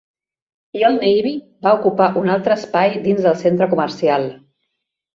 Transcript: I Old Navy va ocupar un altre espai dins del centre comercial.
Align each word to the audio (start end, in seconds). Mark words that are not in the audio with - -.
I 0.79 0.85
Old 0.89 1.05
Navy 1.07 1.33
va 1.69 1.75
ocupar 1.81 2.09
un 2.23 2.33
altre 2.39 2.59
espai 2.63 2.99
dins 3.07 3.25
del 3.31 3.41
centre 3.47 3.73
comercial. 3.79 4.31